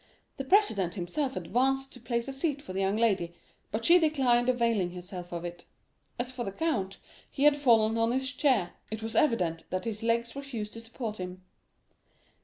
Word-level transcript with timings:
The 0.37 0.43
president 0.45 0.95
himself 0.95 1.35
advanced 1.35 1.93
to 1.93 1.99
place 1.99 2.27
a 2.27 2.33
seat 2.33 2.59
for 2.59 2.73
the 2.73 2.79
young 2.79 2.95
lady; 2.97 3.35
but 3.69 3.85
she 3.85 3.99
declined 3.99 4.49
availing 4.49 4.93
herself 4.93 5.31
of 5.31 5.45
it. 5.45 5.65
As 6.17 6.31
for 6.31 6.43
the 6.43 6.51
count, 6.51 6.97
he 7.29 7.43
had 7.43 7.55
fallen 7.55 7.95
on 7.99 8.11
his 8.11 8.31
chair; 8.33 8.71
it 8.89 9.03
was 9.03 9.15
evident 9.15 9.69
that 9.69 9.85
his 9.85 10.01
legs 10.01 10.35
refused 10.35 10.73
to 10.73 10.81
support 10.81 11.17
him. 11.17 11.43